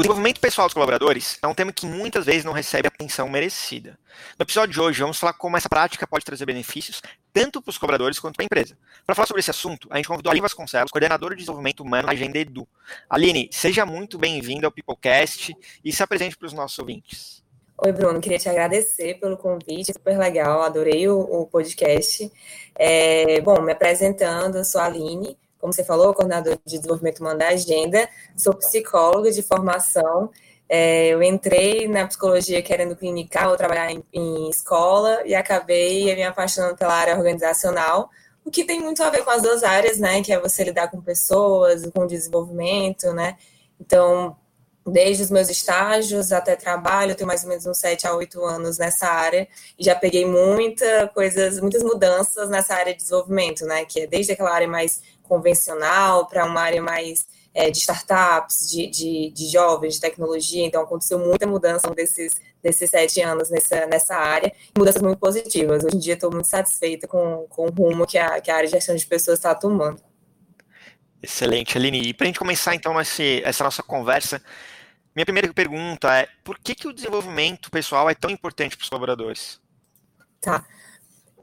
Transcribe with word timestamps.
O 0.00 0.02
desenvolvimento 0.02 0.40
pessoal 0.40 0.66
dos 0.66 0.72
colaboradores 0.72 1.38
é 1.42 1.46
um 1.46 1.52
tema 1.52 1.74
que 1.74 1.84
muitas 1.84 2.24
vezes 2.24 2.42
não 2.42 2.54
recebe 2.54 2.86
a 2.86 2.88
atenção 2.88 3.28
merecida. 3.28 3.98
No 4.38 4.44
episódio 4.44 4.72
de 4.72 4.80
hoje, 4.80 5.02
vamos 5.02 5.18
falar 5.18 5.34
como 5.34 5.58
essa 5.58 5.68
prática 5.68 6.06
pode 6.06 6.24
trazer 6.24 6.46
benefícios 6.46 7.02
tanto 7.34 7.60
para 7.60 7.68
os 7.68 7.76
colaboradores 7.76 8.18
quanto 8.18 8.36
para 8.36 8.44
a 8.44 8.46
empresa. 8.46 8.78
Para 9.04 9.14
falar 9.14 9.26
sobre 9.26 9.40
esse 9.40 9.50
assunto, 9.50 9.88
a 9.90 9.98
gente 9.98 10.08
convidou 10.08 10.30
a 10.30 10.32
Aline 10.32 10.40
Vasconcelos, 10.40 10.90
coordenadora 10.90 11.34
de 11.34 11.40
desenvolvimento 11.40 11.80
humano 11.80 12.06
da 12.06 12.14
Agenda 12.14 12.38
Edu. 12.38 12.66
Aline, 13.10 13.50
seja 13.52 13.84
muito 13.84 14.16
bem-vinda 14.16 14.66
ao 14.66 14.72
Peoplecast 14.72 15.54
e 15.84 15.92
se 15.92 16.02
apresente 16.02 16.34
para 16.34 16.46
os 16.46 16.54
nossos 16.54 16.78
ouvintes. 16.78 17.44
Oi, 17.76 17.92
Bruno, 17.92 18.22
queria 18.22 18.38
te 18.38 18.48
agradecer 18.48 19.20
pelo 19.20 19.36
convite, 19.36 19.92
super 19.92 20.18
legal, 20.18 20.62
adorei 20.62 21.10
o, 21.10 21.20
o 21.20 21.46
podcast. 21.46 22.32
É, 22.74 23.38
bom, 23.42 23.60
me 23.60 23.72
apresentando, 23.72 24.56
eu 24.56 24.64
sou 24.64 24.80
a 24.80 24.86
Aline, 24.86 25.36
como 25.60 25.72
você 25.72 25.84
falou, 25.84 26.14
coordenadora 26.14 26.58
de 26.64 26.76
desenvolvimento 26.76 27.20
humano 27.20 27.38
da 27.38 27.48
agenda, 27.48 28.08
sou 28.36 28.54
psicóloga 28.54 29.30
de 29.30 29.42
formação. 29.42 30.30
É, 30.68 31.08
eu 31.08 31.22
entrei 31.22 31.88
na 31.88 32.06
psicologia 32.06 32.62
querendo 32.62 32.96
clinicar 32.96 33.50
ou 33.50 33.56
trabalhar 33.56 33.90
em, 33.90 34.04
em, 34.12 34.48
escola 34.48 35.22
e 35.26 35.34
acabei 35.34 36.14
me 36.14 36.22
apaixonando 36.22 36.76
pela 36.76 36.94
área 36.94 37.16
organizacional, 37.16 38.08
o 38.44 38.50
que 38.50 38.64
tem 38.64 38.80
muito 38.80 39.02
a 39.02 39.10
ver 39.10 39.24
com 39.24 39.30
as 39.30 39.42
duas 39.42 39.62
áreas, 39.62 39.98
né? 39.98 40.22
Que 40.22 40.32
é 40.32 40.40
você 40.40 40.64
lidar 40.64 40.88
com 40.88 41.00
pessoas, 41.00 41.84
com 41.92 42.06
desenvolvimento, 42.06 43.12
né? 43.12 43.36
Então, 43.80 44.36
desde 44.86 45.24
os 45.24 45.30
meus 45.30 45.48
estágios 45.50 46.32
até 46.32 46.56
trabalho, 46.56 47.12
eu 47.12 47.16
tenho 47.16 47.26
mais 47.26 47.42
ou 47.42 47.48
menos 47.48 47.66
uns 47.66 47.78
7 47.78 48.06
a 48.06 48.14
8 48.14 48.42
anos 48.44 48.78
nessa 48.78 49.08
área 49.08 49.48
e 49.78 49.84
já 49.84 49.94
peguei 49.94 50.24
muita 50.24 51.08
coisas, 51.08 51.60
muitas 51.60 51.82
mudanças 51.82 52.48
nessa 52.48 52.74
área 52.74 52.92
de 52.92 53.00
desenvolvimento, 53.00 53.64
né? 53.66 53.84
Que 53.84 54.00
é 54.00 54.06
desde 54.06 54.32
aquela 54.32 54.52
área 54.52 54.68
mais 54.68 55.02
convencional 55.30 56.26
para 56.26 56.44
uma 56.44 56.60
área 56.60 56.82
mais 56.82 57.24
é, 57.54 57.70
de 57.70 57.78
startups, 57.78 58.68
de, 58.68 58.88
de, 58.88 59.30
de, 59.30 59.48
jovens, 59.48 59.94
de 59.94 60.00
tecnologia. 60.00 60.66
Então, 60.66 60.82
aconteceu 60.82 61.18
muita 61.20 61.46
mudança 61.46 61.88
desses, 61.94 62.32
desses 62.60 62.90
sete 62.90 63.20
anos 63.20 63.48
nessa, 63.48 63.86
nessa 63.86 64.16
área, 64.16 64.52
mudanças 64.76 65.00
muito 65.00 65.18
positivas. 65.18 65.84
Hoje 65.84 65.96
em 65.96 66.00
dia, 66.00 66.14
estou 66.14 66.32
muito 66.32 66.48
satisfeita 66.48 67.06
com, 67.06 67.46
com 67.48 67.66
o 67.66 67.70
rumo 67.70 68.06
que 68.06 68.18
a, 68.18 68.40
que 68.40 68.50
a 68.50 68.56
área 68.56 68.66
de 68.66 68.72
gestão 68.72 68.96
de 68.96 69.06
pessoas 69.06 69.38
está 69.38 69.54
tomando. 69.54 70.02
Excelente, 71.22 71.78
Aline. 71.78 72.00
E 72.00 72.14
para 72.14 72.24
a 72.24 72.28
gente 72.28 72.38
começar, 72.38 72.74
então, 72.74 73.00
esse, 73.00 73.40
essa 73.44 73.62
nossa 73.62 73.82
conversa, 73.82 74.42
minha 75.14 75.26
primeira 75.26 75.52
pergunta 75.52 76.12
é: 76.16 76.28
por 76.42 76.58
que, 76.58 76.74
que 76.74 76.88
o 76.88 76.92
desenvolvimento 76.92 77.70
pessoal 77.70 78.10
é 78.10 78.14
tão 78.14 78.30
importante 78.30 78.76
para 78.76 78.84
os 78.84 78.88
colaboradores? 78.88 79.60
Tá. 80.40 80.64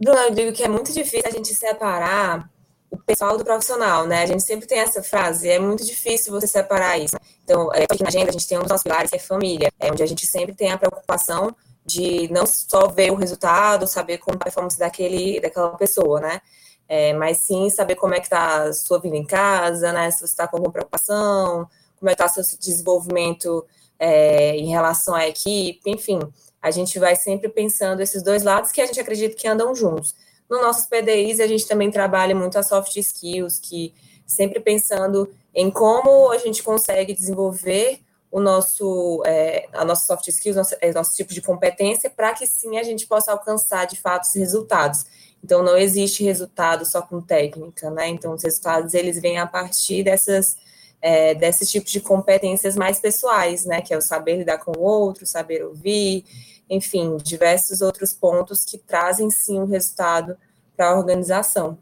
Bruno, 0.02 0.20
eu 0.20 0.32
digo 0.32 0.54
que 0.54 0.64
é 0.64 0.68
muito 0.68 0.94
difícil 0.94 1.24
a 1.26 1.32
gente 1.32 1.54
separar 1.54 2.50
o 2.90 2.98
pessoal 2.98 3.38
do 3.38 3.44
profissional, 3.44 4.06
né? 4.08 4.24
A 4.24 4.26
gente 4.26 4.44
sempre 4.44 4.68
tem 4.68 4.80
essa 4.80 5.04
frase, 5.04 5.50
é 5.50 5.60
muito 5.60 5.86
difícil 5.86 6.32
você 6.32 6.48
separar 6.48 6.98
isso. 6.98 7.18
Então, 7.44 7.74
é, 7.74 7.84
aqui 7.84 8.02
na 8.02 8.10
agenda 8.10 8.30
a 8.30 8.32
gente 8.32 8.48
tem 8.48 8.58
um 8.58 8.62
dos 8.62 8.70
nossos 8.70 8.84
pilares 8.84 9.10
que 9.10 9.18
é 9.18 9.20
família, 9.20 9.72
é 9.80 9.92
onde 9.92 10.04
a 10.04 10.06
gente 10.06 10.26
sempre 10.26 10.56
tem 10.56 10.72
a 10.72 10.78
preocupação 10.78 11.56
de 11.86 12.32
não 12.32 12.46
só 12.46 12.88
ver 12.88 13.12
o 13.12 13.16
resultado, 13.16 13.88
saber 13.88 14.18
como 14.18 14.36
a 14.36 14.44
performance 14.44 14.78
daquele, 14.78 15.40
daquela 15.40 15.76
pessoa, 15.78 16.20
né? 16.20 16.42
É, 16.88 17.14
mas 17.14 17.40
sim 17.40 17.70
saber 17.70 17.96
como 17.96 18.14
é 18.14 18.20
que 18.20 18.28
está 18.28 18.64
a 18.64 18.74
sua 18.74 19.00
vida 19.00 19.16
em 19.16 19.26
casa, 19.26 19.92
né? 19.92 20.10
Se 20.12 20.20
você 20.20 20.26
está 20.26 20.48
com 20.48 20.58
alguma 20.58 20.72
preocupação, 20.72 21.68
como 21.98 22.10
é 22.10 22.16
que 22.16 22.22
está 22.22 22.44
seu 22.44 22.58
desenvolvimento 22.60 23.66
é, 24.00 24.56
em 24.56 24.70
relação 24.70 25.16
à 25.16 25.28
equipe, 25.28 25.82
enfim. 25.90 26.20
A 26.62 26.72
gente 26.72 27.00
vai 27.00 27.16
sempre 27.16 27.50
pensando 27.50 28.02
esses 28.02 28.24
dois 28.24 28.44
lados 28.44 28.72
que 28.72 28.82
a 28.82 28.86
gente 28.86 29.00
acredita 29.00 29.36
que 29.36 29.48
andam 29.48 29.74
juntos. 29.76 30.16
No 30.50 30.62
nossos 30.62 30.88
PDIs, 30.88 31.40
a 31.40 31.48
gente 31.48 31.68
também 31.68 31.92
trabalha 31.92 32.34
muito 32.34 32.58
a 32.58 32.64
soft 32.64 32.96
skills, 32.96 33.60
que 33.60 33.94
sempre 34.26 34.60
pensando 34.60 35.30
em 35.54 35.72
como 35.72 36.32
a 36.32 36.38
gente 36.38 36.62
consegue 36.64 37.14
desenvolver 37.14 38.02
o 38.30 38.40
nosso, 38.40 39.24
é, 39.26 39.68
a 39.74 39.86
nossa 39.86 40.06
soft 40.06 40.28
skills, 40.28 40.56
nosso, 40.56 40.76
é, 40.82 40.92
nosso 40.92 41.16
tipo 41.16 41.34
de 41.34 41.42
competência, 41.42 42.10
para 42.10 42.34
que 42.34 42.46
sim 42.46 42.78
a 42.78 42.84
gente 42.84 43.08
possa 43.08 43.32
alcançar 43.32 43.86
de 43.86 44.00
fato 44.00 44.24
os 44.26 44.36
resultados. 44.36 45.06
Então, 45.44 45.64
não 45.64 45.78
existe 45.78 46.24
resultado 46.24 46.86
só 46.86 47.02
com 47.02 47.22
técnica, 47.22 47.90
né? 47.90 48.08
Então, 48.10 48.34
os 48.34 48.44
resultados, 48.44 48.94
eles 48.94 49.20
vêm 49.20 49.38
a 49.38 49.48
partir 49.48 50.04
dessas, 50.04 50.58
é, 51.02 51.34
desses 51.36 51.70
tipos 51.70 51.92
de 51.92 52.02
competências 52.02 52.76
mais 52.76 53.00
pessoais, 53.00 53.66
né? 53.66 53.82
Que 53.82 53.94
é 53.94 53.98
o 53.98 54.02
saber 54.02 54.38
lidar 54.38 54.58
com 54.58 54.72
o 54.78 54.82
outro, 54.82 55.26
saber 55.26 55.64
ouvir, 55.64 56.26
enfim, 56.70 57.18
diversos 57.18 57.82
outros 57.82 58.14
pontos 58.14 58.64
que 58.66 58.78
trazem 58.78 59.30
sim 59.30 59.60
o 59.60 59.64
um 59.64 59.68
resultado 59.68 60.38
para 60.76 60.90
a 60.90 60.98
organização. 60.98 61.78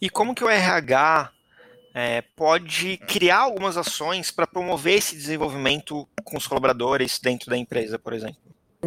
E 0.00 0.08
como 0.08 0.34
que 0.34 0.44
o 0.44 0.48
RH 0.48 1.30
é, 1.94 2.22
pode 2.36 2.96
criar 2.98 3.38
algumas 3.38 3.76
ações 3.76 4.30
para 4.30 4.46
promover 4.46 4.98
esse 4.98 5.16
desenvolvimento 5.16 6.08
com 6.24 6.36
os 6.36 6.46
colaboradores 6.46 7.18
dentro 7.18 7.50
da 7.50 7.56
empresa, 7.56 7.98
por 7.98 8.12
exemplo? 8.12 8.38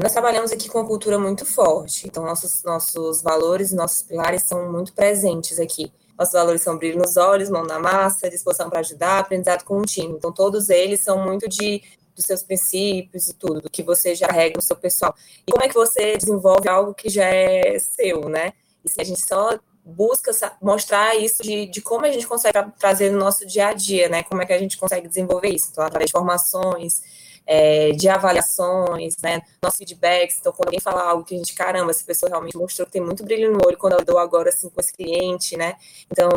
Nós 0.01 0.13
trabalhamos 0.13 0.53
aqui 0.53 0.69
com 0.69 0.79
uma 0.79 0.87
cultura 0.87 1.19
muito 1.19 1.45
forte, 1.45 2.07
então 2.07 2.23
nossos, 2.23 2.63
nossos 2.63 3.21
valores, 3.21 3.73
nossos 3.73 4.01
pilares 4.01 4.43
são 4.43 4.71
muito 4.71 4.93
presentes 4.93 5.59
aqui. 5.59 5.91
Nossos 6.17 6.33
valores 6.33 6.61
são 6.61 6.77
brilho 6.77 6.99
nos 6.99 7.17
olhos, 7.17 7.49
mão 7.49 7.63
na 7.63 7.79
massa, 7.79 8.29
disposição 8.29 8.69
para 8.69 8.79
ajudar, 8.81 9.19
aprendizado 9.19 9.63
com 9.63 9.79
o 9.79 9.81
time. 9.81 10.13
Então, 10.13 10.31
todos 10.31 10.69
eles 10.69 11.01
são 11.01 11.25
muito 11.25 11.49
de 11.49 11.81
dos 12.15 12.25
seus 12.25 12.43
princípios 12.43 13.27
e 13.27 13.33
tudo, 13.33 13.61
do 13.61 13.69
que 13.69 13.83
você 13.83 14.15
já 14.15 14.27
rega 14.27 14.55
no 14.55 14.61
seu 14.61 14.75
pessoal. 14.75 15.15
E 15.47 15.51
como 15.51 15.63
é 15.63 15.67
que 15.67 15.75
você 15.75 16.17
desenvolve 16.17 16.67
algo 16.67 16.93
que 16.93 17.09
já 17.09 17.25
é 17.25 17.77
seu, 17.79 18.27
né? 18.29 18.53
E 18.83 18.89
se 18.89 18.99
a 18.99 19.03
gente 19.03 19.21
só 19.21 19.59
busca 19.83 20.31
mostrar 20.61 21.15
isso 21.15 21.41
de, 21.41 21.65
de 21.65 21.81
como 21.81 22.05
a 22.05 22.11
gente 22.11 22.27
consegue 22.27 22.59
trazer 22.79 23.11
no 23.11 23.17
nosso 23.17 23.45
dia 23.45 23.67
a 23.67 23.73
dia, 23.73 24.09
né? 24.09 24.23
Como 24.23 24.41
é 24.41 24.45
que 24.45 24.53
a 24.53 24.59
gente 24.59 24.77
consegue 24.77 25.07
desenvolver 25.07 25.49
isso? 25.49 25.69
Então, 25.71 25.83
através 25.83 26.07
de 26.07 26.11
formações, 26.11 27.01
é, 27.45 27.91
de 27.91 28.07
avaliações, 28.07 29.15
né? 29.21 29.41
Nossos 29.61 29.77
feedbacks. 29.77 30.37
Então, 30.39 30.53
quando 30.53 30.67
alguém 30.67 30.79
fala 30.79 31.03
algo 31.03 31.23
que 31.23 31.35
a 31.35 31.37
gente, 31.37 31.53
caramba, 31.53 31.91
essa 31.91 32.03
pessoa 32.03 32.29
realmente 32.29 32.57
mostrou 32.57 32.85
que 32.85 32.93
tem 32.93 33.01
muito 33.01 33.23
brilho 33.23 33.51
no 33.51 33.59
olho 33.65 33.77
quando 33.77 33.93
ela 33.93 34.05
deu 34.05 34.17
agora 34.17 34.49
assim 34.49 34.69
com 34.69 34.79
esse 34.79 34.93
cliente, 34.93 35.57
né? 35.57 35.75
Então, 36.11 36.29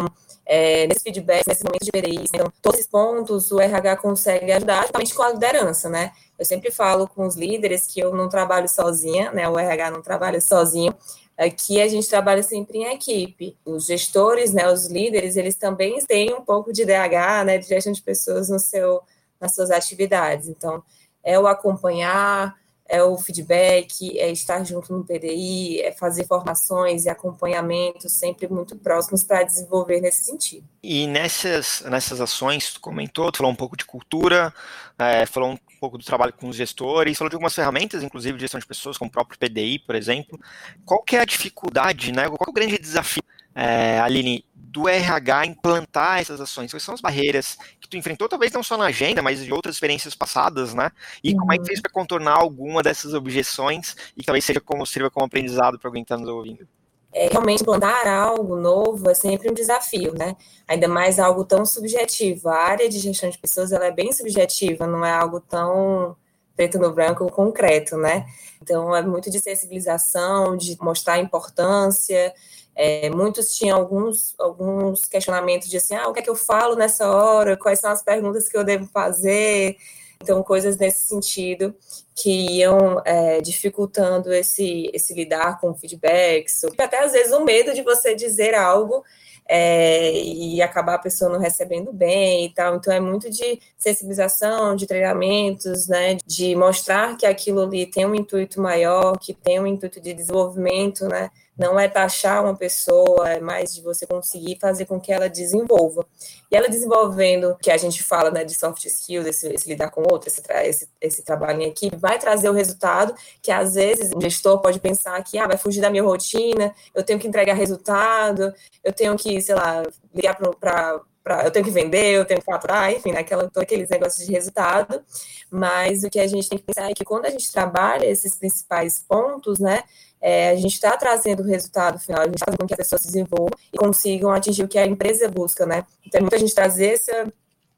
é, 0.47 0.87
nesse 0.87 1.03
feedback, 1.03 1.47
nesse 1.47 1.65
momento 1.65 1.85
de 1.85 1.91
PDI. 1.91 2.25
Então, 2.33 2.53
todos 2.61 2.79
esses 2.79 2.91
pontos 2.91 3.51
o 3.51 3.61
RH 3.61 3.97
consegue 3.97 4.53
ajudar 4.53 4.83
justamente 4.83 5.15
com 5.15 5.23
a 5.23 5.33
liderança, 5.33 5.89
né? 5.89 6.13
Eu 6.39 6.45
sempre 6.45 6.71
falo 6.71 7.09
com 7.09 7.27
os 7.27 7.37
líderes 7.37 7.87
que 7.87 8.01
eu 8.01 8.15
não 8.15 8.29
trabalho 8.29 8.69
sozinha, 8.69 9.31
né? 9.33 9.49
O 9.49 9.59
RH 9.59 9.91
não 9.91 10.03
trabalha 10.03 10.41
sozinho. 10.41 10.95
Aqui 11.37 11.81
a 11.81 11.89
gente 11.89 12.09
trabalha 12.09 12.43
sempre 12.43 12.79
em 12.79 12.93
equipe. 12.93 13.57
Os 13.65 13.87
gestores, 13.87 14.53
né, 14.53 14.71
os 14.71 14.87
líderes, 14.87 15.37
eles 15.37 15.57
também 15.57 15.99
têm 16.07 16.33
um 16.33 16.43
pouco 16.43 16.73
de 16.73 16.85
DH, 16.85 17.45
né, 17.45 17.59
de 17.59 17.67
gestão 17.67 17.93
de 17.93 18.01
pessoas 18.01 18.49
no 18.49 18.59
seu, 18.61 19.03
nas 19.41 19.53
suas 19.55 19.71
atividades. 19.73 20.49
Então, 20.49 20.83
é 21.25 21.39
o 21.39 21.49
acompanhar, 21.49 22.55
é 22.89 23.03
o 23.03 23.17
feedback, 23.17 24.19
é 24.19 24.31
estar 24.31 24.63
junto 24.65 24.93
no 24.93 25.05
PDI, 25.05 25.81
é 25.81 25.93
fazer 25.93 26.27
formações 26.27 27.07
e 27.07 27.09
acompanhamento 27.09 28.09
sempre 28.09 28.47
muito 28.47 28.77
próximos 28.77 29.25
para 29.25 29.43
desenvolver 29.43 30.01
nesse 30.01 30.25
sentido. 30.25 30.67
E 30.83 31.07
nessas, 31.07 31.83
nessas 31.89 32.21
ações, 32.21 32.75
tu 32.75 32.81
comentou, 32.81 33.33
tu 33.33 33.39
falou 33.39 33.53
um 33.53 33.57
pouco 33.57 33.77
de 33.77 33.87
cultura, 33.87 34.53
é, 34.99 35.25
falou 35.25 35.53
um 35.53 35.59
pouco 35.81 35.97
do 35.97 36.05
trabalho 36.05 36.33
com 36.33 36.49
os 36.49 36.57
gestores, 36.57 37.17
falou 37.17 37.31
de 37.31 37.37
algumas 37.37 37.55
ferramentas, 37.55 38.03
inclusive 38.03 38.37
de 38.37 38.43
gestão 38.43 38.61
de 38.61 38.67
pessoas, 38.67 38.99
como 38.99 39.09
o 39.09 39.13
próprio 39.13 39.39
PDI, 39.39 39.79
por 39.79 39.95
exemplo. 39.95 40.39
Qual 40.85 41.03
que 41.03 41.17
é 41.17 41.21
a 41.21 41.25
dificuldade, 41.25 42.13
né? 42.13 42.29
Qual 42.29 42.39
é 42.47 42.51
o 42.51 42.53
grande 42.53 42.79
desafio, 42.79 43.23
é, 43.55 43.99
Aline, 44.01 44.45
do 44.75 44.89
RH 44.89 45.47
implantar 45.47 46.19
essas 46.19 46.41
ações? 46.41 46.73
Quais 46.73 46.83
são 46.83 46.95
as 46.95 47.01
barreiras 47.01 47.57
que 47.81 47.89
tu 47.89 47.97
enfrentou, 47.97 48.29
talvez 48.29 48.51
não 48.51 48.61
só 48.61 48.77
na 48.77 48.87
agenda, 48.87 49.23
mas 49.23 49.45
de 49.45 49.53
outras 49.53 49.77
experiências 49.77 50.17
passadas, 50.17 50.75
né? 50.75 50.91
E 51.23 51.31
uhum. 51.31 51.39
como 51.39 51.53
é 51.53 51.59
que 51.59 51.65
fez 51.65 51.81
para 51.81 51.93
contornar 51.93 52.35
alguma 52.35 52.83
dessas 52.83 53.15
objeções 53.15 53.95
e 54.17 54.25
talvez 54.25 54.45
seja 54.45 54.61
como 54.61 54.85
sirva 54.85 55.09
como 55.09 55.27
aprendizado 55.27 55.79
para 55.79 55.89
alguém 55.89 56.03
que 56.03 56.13
está 56.13 56.21
nos 56.21 56.29
ouvindo? 56.29 56.67
É, 57.13 57.29
realmente 57.29 57.63
implantar 57.63 58.09
algo 58.09 58.57
novo 58.57 59.09
é 59.09 59.15
sempre 59.15 59.49
um 59.49 59.55
desafio, 59.55 60.13
né? 60.13 60.35
Ainda 60.67 60.89
mais 60.89 61.21
algo 61.21 61.45
tão 61.45 61.65
subjetivo. 61.65 62.49
A 62.49 62.57
área 62.57 62.89
de 62.89 62.99
gestão 62.99 63.31
de 63.31 63.39
pessoas 63.39 63.71
ela 63.71 63.87
é 63.87 63.93
bem 63.93 64.13
subjetiva, 64.13 64.89
não 64.89 65.07
é 65.07 65.13
algo 65.13 65.39
tão 65.39 66.17
preto 66.57 66.79
no 66.79 66.93
branco 66.93 67.31
concreto, 67.31 67.97
né? 67.97 68.27
Então 68.63 68.95
é 68.95 69.03
muito 69.03 69.31
de 69.31 69.41
sensibilização, 69.41 70.57
de 70.57 70.77
mostrar 70.81 71.15
a 71.15 71.19
importância, 71.19 72.33
é, 72.77 73.09
muitos 73.11 73.55
tinham 73.55 73.79
alguns, 73.79 74.35
alguns 74.39 75.03
questionamentos 75.03 75.69
de 75.69 75.77
assim, 75.77 75.95
ah, 75.95 76.09
o 76.09 76.13
que 76.13 76.21
é 76.21 76.23
que 76.23 76.31
eu 76.31 76.35
falo 76.35 76.75
nessa 76.75 77.09
hora? 77.09 77.57
Quais 77.57 77.79
são 77.79 77.91
as 77.91 78.03
perguntas 78.03 78.49
que 78.49 78.57
eu 78.57 78.65
devo 78.65 78.87
fazer? 78.87 79.77
Então, 80.21 80.43
coisas 80.43 80.77
nesse 80.77 81.07
sentido 81.07 81.75
que 82.15 82.31
iam 82.59 83.01
é, 83.05 83.41
dificultando 83.41 84.33
esse, 84.33 84.91
esse 84.93 85.13
lidar 85.15 85.61
com 85.61 85.75
feedbacks, 85.75 86.65
até 86.79 87.05
às 87.05 87.13
vezes 87.13 87.33
o 87.33 87.45
medo 87.45 87.75
de 87.75 87.83
você 87.83 88.15
dizer 88.15 88.55
algo 88.55 89.05
é, 89.49 90.13
e 90.13 90.63
acabar 90.63 90.95
a 90.95 90.99
pessoa 90.99 91.31
não 91.31 91.39
recebendo 91.39 91.93
bem 91.93 92.47
e 92.47 92.51
tal. 92.51 92.77
Então 92.77 92.93
é 92.93 93.01
muito 93.01 93.31
de 93.31 93.61
sensibilização, 93.77 94.75
de 94.75 94.87
treinamentos, 94.87 95.89
né, 95.89 96.17
de 96.27 96.55
mostrar 96.57 97.17
que 97.17 97.27
aquilo 97.27 97.63
ali 97.63 97.87
tem 97.87 98.07
um 98.07 98.15
intuito 98.15 98.61
maior, 98.61 99.19
que 99.19 99.35
tem 99.35 99.61
um 99.61 99.67
intuito 99.67 100.01
de 100.01 100.15
desenvolvimento, 100.15 101.07
né, 101.07 101.31
não 101.57 101.79
é 101.79 101.89
taxar 101.89 102.43
uma 102.43 102.57
pessoa, 102.57 103.31
é 103.31 103.41
mais 103.41 103.75
de 103.75 103.81
você 103.81 104.07
conseguir 104.07 104.59
fazer 104.61 104.87
com 104.87 105.01
que 105.01 105.13
ela 105.13 105.29
desenvolva. 105.29 106.05
E 106.51 106.57
ela 106.57 106.69
desenvolvendo, 106.69 107.57
que 107.63 107.71
a 107.71 107.77
gente 107.77 108.03
fala 108.03 108.31
né, 108.31 108.45
de 108.45 108.55
soft 108.55 108.85
skills, 108.85 109.27
esse, 109.27 109.49
esse 109.53 109.69
lidar 109.69 109.91
com 109.91 110.03
outro, 110.03 110.29
esse, 110.29 110.43
esse, 110.65 110.89
esse, 111.01 111.23
trabalho 111.23 111.63
em 111.63 111.69
equipe, 111.69 111.97
vai 111.97 112.19
trazer 112.19 112.49
o 112.49 112.53
resultado 112.53 113.15
que 113.41 113.51
às 113.51 113.75
vezes 113.75 114.11
o 114.15 114.21
gestor 114.21 114.61
pode 114.61 114.81
pensar 114.81 115.23
que 115.23 115.39
ah, 115.39 115.47
vai 115.47 115.57
fugir 115.57 115.81
da 115.81 115.91
minha 115.91 116.03
rotina, 116.03 116.75
eu 116.95 117.03
tenho 117.03 117.19
que 117.19 117.29
entregar 117.29 117.55
resultado, 117.55 118.53
eu 118.83 118.93
tenho 118.93 119.17
que, 119.17 119.41
sei 119.41 119.55
lá, 119.55 119.83
ligar 120.13 120.37
para 120.59 121.01
Eu 121.45 121.51
tenho 121.51 121.65
que 121.65 121.71
vender, 121.71 122.13
eu 122.13 122.25
tenho 122.25 122.41
que 122.41 122.47
faturar, 122.47 122.93
enfim, 122.93 123.13
né, 123.13 123.21
aquela, 123.21 123.45
todos 123.45 123.63
aqueles 123.63 123.89
negócios 123.89 124.27
de 124.27 124.33
resultado. 124.33 125.03
Mas 125.51 126.05
o 126.05 126.11
que 126.11 126.21
a 126.21 126.27
gente 126.27 126.49
tem 126.49 126.59
que 126.59 126.65
pensar 126.65 126.91
é 126.91 126.95
que 126.95 127.05
quando 127.05 127.27
a 127.27 127.31
gente 127.31 127.51
trabalha 127.51 128.05
esses 128.05 128.35
principais 128.35 128.99
pontos, 128.99 129.59
né, 129.59 129.83
é, 130.21 130.51
a 130.51 130.57
gente 130.57 130.75
está 130.75 130.97
trazendo 130.97 131.43
o 131.43 131.47
resultado 131.47 131.99
final, 131.99 132.23
a 132.23 132.25
gente 132.25 132.37
está 132.37 132.47
fazendo 132.47 132.61
com 132.61 132.67
que 132.67 132.75
as 132.75 132.79
pessoas 132.79 133.03
se 133.03 133.09
desenvolvam 133.09 133.51
e 133.73 133.77
consigam 133.77 134.31
atingir 134.31 134.65
o 134.65 134.69
que 134.69 134.79
a 134.79 134.87
empresa 134.87 135.29
busca, 135.29 135.65
né? 135.67 135.85
Então, 136.07 136.19
é 136.19 136.23
muita 136.23 136.39
gente 136.39 136.55
trazer 136.55 136.95
essa, 136.95 137.33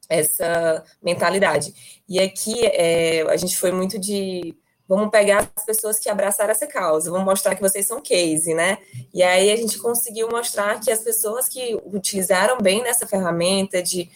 essa 0.09 0.85
mentalidade. 1.03 1.75
E 2.09 2.21
aqui 2.21 2.65
é, 2.67 3.23
a 3.23 3.37
gente 3.37 3.57
foi 3.59 3.73
muito 3.73 3.99
de 3.99 4.57
vamos 4.89 5.11
pegar 5.11 5.51
as 5.55 5.65
pessoas 5.65 5.99
que 5.99 6.09
abraçaram 6.09 6.51
essa 6.51 6.67
causa, 6.67 7.11
vamos 7.11 7.25
mostrar 7.25 7.55
que 7.55 7.63
vocês 7.63 7.87
são 7.87 8.01
case, 8.01 8.55
né? 8.55 8.79
E 9.13 9.23
aí 9.23 9.51
a 9.51 9.57
gente 9.57 9.79
conseguiu 9.79 10.29
mostrar 10.29 10.81
que 10.81 10.91
as 10.91 11.01
pessoas 11.01 11.49
que 11.49 11.79
utilizaram 11.87 12.59
bem 12.59 12.83
nessa 12.83 13.07
ferramenta 13.07 13.83
de 13.83 14.11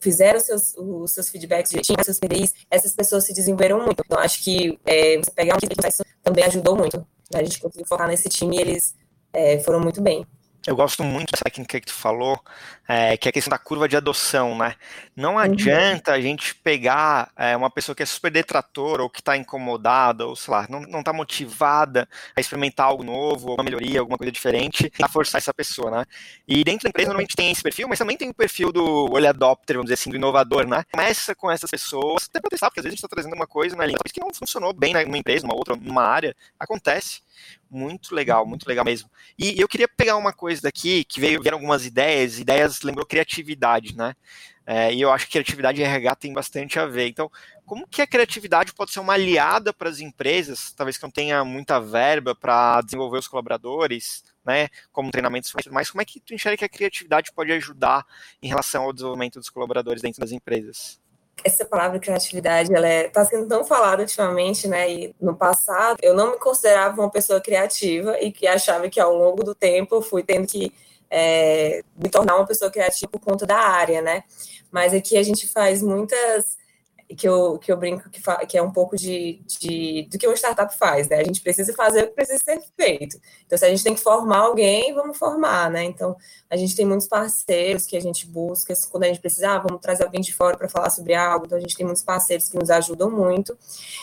fizeram 0.00 0.38
os 0.38 0.44
seus, 0.44 0.74
os 0.76 1.10
seus 1.10 1.28
feedbacks 1.28 1.70
direitinho, 1.70 2.04
seus 2.04 2.20
PDIs, 2.20 2.52
essas 2.70 2.94
pessoas 2.94 3.24
se 3.24 3.32
desenvolveram 3.32 3.82
muito. 3.84 4.02
Então, 4.04 4.18
acho 4.18 4.42
que 4.42 4.78
é, 4.84 5.16
você 5.18 5.30
pegar 5.30 5.56
um 5.56 5.58
que 5.58 5.68
também 6.22 6.44
ajudou 6.44 6.76
muito. 6.76 7.04
A 7.34 7.42
gente 7.42 7.58
conseguiu 7.58 7.86
focar 7.86 8.06
nesse 8.06 8.28
time 8.28 8.56
e 8.56 8.60
eles 8.60 8.94
é, 9.32 9.58
foram 9.60 9.80
muito 9.80 10.00
bem. 10.00 10.24
Eu 10.66 10.74
gosto 10.74 11.04
muito 11.04 11.30
dessa 11.30 11.44
técnica 11.44 11.80
que 11.80 11.86
tu 11.86 11.94
falou, 11.94 12.42
é, 12.88 13.16
que 13.16 13.28
é 13.28 13.30
a 13.30 13.32
questão 13.32 13.50
da 13.50 13.58
curva 13.58 13.88
de 13.88 13.96
adoção, 13.96 14.58
né? 14.58 14.74
Não 15.14 15.34
uhum. 15.34 15.38
adianta 15.38 16.12
a 16.12 16.20
gente 16.20 16.56
pegar 16.56 17.30
é, 17.36 17.56
uma 17.56 17.70
pessoa 17.70 17.94
que 17.94 18.02
é 18.02 18.06
super 18.06 18.32
detratora 18.32 19.04
ou 19.04 19.08
que 19.08 19.20
está 19.20 19.36
incomodada, 19.36 20.26
ou 20.26 20.34
sei 20.34 20.52
lá, 20.52 20.66
não 20.68 20.98
está 20.98 21.12
motivada 21.12 22.08
a 22.34 22.40
experimentar 22.40 22.86
algo 22.86 23.04
novo, 23.04 23.54
uma 23.54 23.62
melhoria, 23.62 24.00
alguma 24.00 24.18
coisa 24.18 24.32
diferente, 24.32 24.92
a 25.00 25.08
forçar 25.08 25.38
essa 25.38 25.54
pessoa, 25.54 25.88
né? 25.88 26.04
E 26.48 26.64
dentro 26.64 26.84
da 26.84 26.88
empresa 26.88 27.10
normalmente 27.10 27.36
tem 27.36 27.52
esse 27.52 27.62
perfil, 27.62 27.86
mas 27.88 28.00
também 28.00 28.16
tem 28.16 28.28
o 28.28 28.34
perfil 28.34 28.72
do 28.72 29.06
early 29.12 29.28
adopter, 29.28 29.76
vamos 29.76 29.86
dizer 29.86 29.94
assim, 29.94 30.10
do 30.10 30.16
inovador, 30.16 30.66
né? 30.66 30.82
Começa 30.90 31.32
com 31.36 31.48
essas 31.48 31.70
pessoas, 31.70 32.28
até 32.28 32.40
para 32.40 32.50
testar, 32.50 32.70
porque 32.70 32.80
às 32.80 32.84
vezes 32.84 32.94
a 32.94 32.96
gente 32.96 33.04
está 33.04 33.14
trazendo 33.14 33.36
uma 33.36 33.46
coisa 33.46 33.76
na 33.76 33.86
linha 33.86 33.98
que 34.12 34.20
não 34.20 34.34
funcionou 34.34 34.72
bem 34.72 34.92
numa 34.92 35.18
empresa, 35.18 35.46
numa 35.46 35.56
outra, 35.56 35.76
numa 35.76 36.02
área, 36.02 36.34
acontece. 36.58 37.20
Muito 37.70 38.14
legal, 38.14 38.46
muito 38.46 38.66
legal 38.66 38.84
mesmo. 38.84 39.10
E 39.38 39.60
eu 39.60 39.68
queria 39.68 39.88
pegar 39.88 40.16
uma 40.16 40.32
coisa 40.32 40.62
daqui, 40.62 41.04
que 41.04 41.20
veio, 41.20 41.40
vieram 41.40 41.58
algumas 41.58 41.84
ideias, 41.84 42.38
ideias 42.38 42.82
lembrou 42.82 43.04
criatividade, 43.06 43.96
né? 43.96 44.14
É, 44.68 44.92
e 44.92 45.00
eu 45.00 45.12
acho 45.12 45.26
que 45.26 45.32
criatividade 45.32 45.80
e 45.80 45.84
RH 45.84 46.16
tem 46.16 46.32
bastante 46.32 46.78
a 46.78 46.86
ver. 46.86 47.06
Então, 47.06 47.30
como 47.64 47.86
que 47.86 48.02
a 48.02 48.06
criatividade 48.06 48.72
pode 48.72 48.90
ser 48.90 48.98
uma 48.98 49.12
aliada 49.12 49.72
para 49.72 49.88
as 49.88 50.00
empresas, 50.00 50.72
talvez 50.72 50.96
que 50.96 51.04
não 51.04 51.10
tenha 51.10 51.44
muita 51.44 51.78
verba 51.80 52.34
para 52.34 52.80
desenvolver 52.82 53.18
os 53.18 53.28
colaboradores, 53.28 54.24
né, 54.44 54.68
como 54.92 55.10
treinamentos, 55.10 55.52
mas 55.70 55.90
como 55.90 56.02
é 56.02 56.04
que 56.04 56.20
tu 56.20 56.34
enxerga 56.34 56.56
que 56.56 56.64
a 56.64 56.68
criatividade 56.68 57.32
pode 57.32 57.52
ajudar 57.52 58.04
em 58.42 58.48
relação 58.48 58.84
ao 58.84 58.92
desenvolvimento 58.92 59.38
dos 59.38 59.50
colaboradores 59.50 60.02
dentro 60.02 60.20
das 60.20 60.32
empresas? 60.32 61.00
Essa 61.44 61.64
palavra 61.64 61.98
criatividade, 61.98 62.74
ela 62.74 62.88
está 62.88 63.20
é, 63.20 63.24
sendo 63.24 63.46
tão 63.48 63.64
falada 63.64 64.02
ultimamente, 64.02 64.66
né? 64.66 64.90
E 64.90 65.14
no 65.20 65.36
passado, 65.36 65.98
eu 66.02 66.14
não 66.14 66.32
me 66.32 66.38
considerava 66.38 67.00
uma 67.00 67.10
pessoa 67.10 67.40
criativa 67.40 68.18
e 68.20 68.32
que 68.32 68.46
achava 68.46 68.88
que 68.88 69.00
ao 69.00 69.14
longo 69.14 69.44
do 69.44 69.54
tempo 69.54 69.96
eu 69.96 70.02
fui 70.02 70.22
tendo 70.22 70.46
que 70.46 70.72
é, 71.10 71.82
me 71.96 72.08
tornar 72.08 72.36
uma 72.36 72.46
pessoa 72.46 72.70
criativa 72.70 73.08
por 73.10 73.20
conta 73.20 73.46
da 73.46 73.56
área, 73.58 74.02
né? 74.02 74.24
Mas 74.70 74.92
aqui 74.92 75.16
a 75.16 75.22
gente 75.22 75.46
faz 75.46 75.82
muitas 75.82 76.56
que 77.14 77.28
eu, 77.28 77.58
que 77.58 77.70
eu 77.70 77.76
brinco 77.76 78.10
que, 78.10 78.20
que 78.46 78.58
é 78.58 78.62
um 78.62 78.70
pouco 78.70 78.96
de, 78.96 79.40
de, 79.46 80.08
do 80.10 80.18
que 80.18 80.26
uma 80.26 80.34
startup 80.34 80.76
faz, 80.76 81.08
né? 81.08 81.16
A 81.20 81.24
gente 81.24 81.40
precisa 81.40 81.72
fazer 81.72 82.04
o 82.04 82.08
que 82.08 82.14
precisa 82.14 82.42
ser 82.42 82.60
feito. 82.76 83.20
Então, 83.44 83.56
se 83.56 83.64
a 83.64 83.68
gente 83.68 83.84
tem 83.84 83.94
que 83.94 84.00
formar 84.00 84.38
alguém, 84.38 84.92
vamos 84.92 85.16
formar, 85.16 85.70
né? 85.70 85.84
Então, 85.84 86.16
a 86.50 86.56
gente 86.56 86.74
tem 86.74 86.84
muitos 86.84 87.06
parceiros 87.06 87.86
que 87.86 87.96
a 87.96 88.00
gente 88.00 88.26
busca, 88.26 88.74
quando 88.90 89.04
a 89.04 89.06
gente 89.06 89.20
precisa, 89.20 89.50
ah, 89.50 89.58
vamos 89.58 89.80
trazer 89.80 90.04
alguém 90.04 90.20
de 90.20 90.34
fora 90.34 90.56
para 90.56 90.68
falar 90.68 90.90
sobre 90.90 91.14
algo, 91.14 91.46
então 91.46 91.56
a 91.56 91.60
gente 91.60 91.76
tem 91.76 91.86
muitos 91.86 92.02
parceiros 92.02 92.48
que 92.48 92.58
nos 92.58 92.70
ajudam 92.70 93.10
muito. 93.10 93.56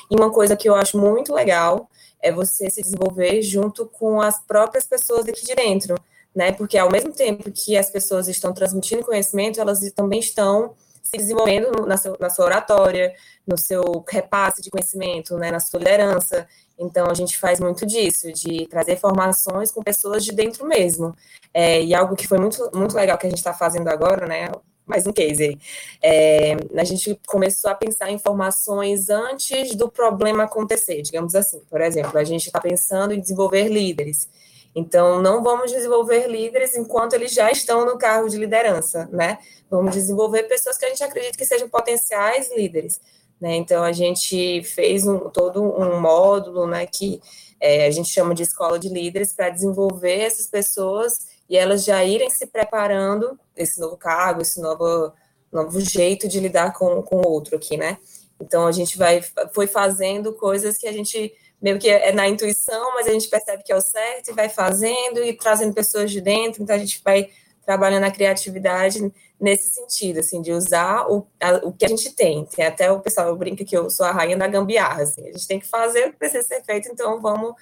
E 0.09 0.15
uma 0.15 0.31
coisa 0.31 0.55
que 0.55 0.69
eu 0.69 0.75
acho 0.75 0.97
muito 0.97 1.33
legal 1.33 1.89
é 2.21 2.31
você 2.31 2.69
se 2.69 2.81
desenvolver 2.81 3.41
junto 3.41 3.85
com 3.85 4.21
as 4.21 4.39
próprias 4.39 4.85
pessoas 4.85 5.27
aqui 5.27 5.45
de 5.45 5.53
dentro, 5.53 5.95
né? 6.33 6.53
Porque 6.53 6.77
ao 6.77 6.89
mesmo 6.89 7.11
tempo 7.11 7.51
que 7.51 7.77
as 7.77 7.89
pessoas 7.89 8.29
estão 8.29 8.53
transmitindo 8.53 9.03
conhecimento, 9.03 9.59
elas 9.59 9.79
também 9.91 10.19
estão 10.19 10.73
se 11.13 11.17
desenvolvendo 11.17 11.85
na, 11.85 11.95
seu, 11.95 12.17
na 12.19 12.29
sua 12.29 12.45
oratória, 12.45 13.13
no 13.45 13.57
seu 13.57 14.03
repasse 14.09 14.61
de 14.61 14.71
conhecimento, 14.71 15.37
né, 15.37 15.51
na 15.51 15.59
sua 15.59 15.77
liderança. 15.77 16.47
Então, 16.77 17.07
a 17.07 17.13
gente 17.13 17.37
faz 17.37 17.59
muito 17.59 17.85
disso, 17.85 18.31
de 18.33 18.65
trazer 18.67 18.93
informações 18.93 19.71
com 19.71 19.83
pessoas 19.83 20.25
de 20.25 20.31
dentro 20.31 20.65
mesmo. 20.65 21.15
É, 21.53 21.83
e 21.83 21.93
algo 21.93 22.15
que 22.15 22.27
foi 22.27 22.39
muito, 22.39 22.67
muito 22.73 22.95
legal 22.95 23.17
que 23.17 23.27
a 23.27 23.29
gente 23.29 23.37
está 23.37 23.53
fazendo 23.53 23.87
agora, 23.89 24.25
né, 24.25 24.49
mais 24.87 25.05
um 25.05 25.13
case 25.13 25.43
aí. 25.43 25.57
É, 26.01 26.55
a 26.75 26.83
gente 26.83 27.19
começou 27.27 27.69
a 27.69 27.75
pensar 27.75 28.09
em 28.09 28.15
informações 28.15 29.09
antes 29.09 29.75
do 29.75 29.89
problema 29.89 30.43
acontecer, 30.45 31.03
digamos 31.03 31.35
assim. 31.35 31.61
Por 31.69 31.79
exemplo, 31.79 32.17
a 32.17 32.23
gente 32.23 32.47
está 32.47 32.59
pensando 32.59 33.13
em 33.13 33.19
desenvolver 33.19 33.67
líderes. 33.67 34.27
Então, 34.75 35.21
não 35.21 35.43
vamos 35.43 35.71
desenvolver 35.71 36.27
líderes 36.27 36.75
enquanto 36.75 37.13
eles 37.13 37.31
já 37.31 37.51
estão 37.51 37.85
no 37.85 37.97
cargo 37.97 38.27
de 38.27 38.37
liderança, 38.37 39.07
né? 39.11 39.37
Vamos 39.69 39.93
desenvolver 39.93 40.43
pessoas 40.43 40.77
que 40.77 40.85
a 40.85 40.89
gente 40.89 41.03
acredita 41.03 41.37
que 41.37 41.45
sejam 41.45 41.69
potenciais 41.69 42.49
líderes, 42.55 42.99
né? 43.39 43.55
Então, 43.55 43.83
a 43.83 43.91
gente 43.91 44.63
fez 44.63 45.05
um, 45.05 45.29
todo 45.29 45.61
um 45.61 45.99
módulo, 45.99 46.65
né, 46.65 46.87
que 46.87 47.21
é, 47.59 47.85
a 47.85 47.91
gente 47.91 48.09
chama 48.09 48.33
de 48.33 48.43
escola 48.43 48.79
de 48.79 48.89
líderes 48.89 49.31
para 49.31 49.49
desenvolver 49.49 50.19
essas 50.19 50.47
pessoas 50.47 51.27
e 51.47 51.55
elas 51.55 51.83
já 51.83 52.03
irem 52.03 52.29
se 52.29 52.47
preparando 52.47 53.39
esse 53.55 53.79
novo 53.79 53.95
cargo, 53.95 54.41
esse 54.41 54.59
novo, 54.59 55.13
novo 55.51 55.79
jeito 55.79 56.27
de 56.27 56.39
lidar 56.39 56.73
com, 56.73 56.85
o 56.85 57.27
outro 57.27 57.55
aqui, 57.55 57.77
né? 57.77 57.99
Então, 58.41 58.65
a 58.65 58.71
gente 58.71 58.97
vai, 58.97 59.21
foi 59.53 59.67
fazendo 59.67 60.33
coisas 60.33 60.77
que 60.77 60.87
a 60.87 60.91
gente 60.91 61.31
meio 61.63 61.79
que 61.79 61.89
é 61.89 62.11
na 62.11 62.27
intuição, 62.27 62.93
mas 62.93 63.07
a 63.07 63.13
gente 63.13 63.29
percebe 63.29 63.63
que 63.63 63.71
é 63.71 63.75
o 63.75 63.79
certo 63.79 64.29
e 64.29 64.33
vai 64.33 64.49
fazendo 64.49 65.23
e 65.23 65.31
trazendo 65.31 65.73
pessoas 65.73 66.11
de 66.11 66.19
dentro, 66.19 66.61
então 66.61 66.75
a 66.75 66.79
gente 66.79 67.01
vai 67.01 67.29
trabalhando 67.65 68.03
a 68.03 68.11
criatividade 68.11 68.99
nesse 69.39 69.69
sentido, 69.69 70.19
assim, 70.19 70.41
de 70.41 70.51
usar 70.51 71.09
o, 71.09 71.25
a, 71.41 71.65
o 71.65 71.71
que 71.71 71.85
a 71.85 71.87
gente 71.87 72.13
tem. 72.13 72.43
Tem 72.45 72.65
até 72.65 72.91
o 72.91 72.99
pessoal 72.99 73.33
brinca 73.37 73.63
que 73.63 73.77
eu 73.77 73.89
sou 73.89 74.05
a 74.05 74.11
rainha 74.11 74.35
da 74.35 74.45
gambiarra, 74.45 75.03
assim, 75.03 75.21
a 75.21 75.31
gente 75.31 75.47
tem 75.47 75.57
que 75.57 75.65
fazer 75.65 76.07
o 76.07 76.11
que 76.11 76.17
precisa 76.17 76.45
ser 76.45 76.61
feito, 76.65 76.89
então 76.91 77.21
vamos, 77.21 77.53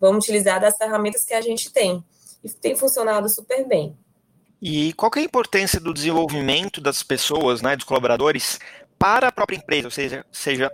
vamos 0.00 0.24
utilizar 0.24 0.58
das 0.58 0.78
ferramentas 0.78 1.22
que 1.26 1.34
a 1.34 1.42
gente 1.42 1.70
tem. 1.70 2.02
E 2.42 2.48
tem 2.48 2.74
funcionado 2.74 3.28
super 3.28 3.68
bem. 3.68 3.94
E 4.62 4.94
qual 4.94 5.10
é 5.16 5.20
a 5.20 5.22
importância 5.22 5.78
do 5.78 5.92
desenvolvimento 5.92 6.80
das 6.80 7.02
pessoas, 7.02 7.60
né, 7.60 7.76
dos 7.76 7.84
colaboradores, 7.84 8.58
para 8.98 9.28
a 9.28 9.32
própria 9.32 9.58
empresa, 9.58 9.86
ou 9.86 9.90
seja, 9.90 10.24
seja 10.32 10.72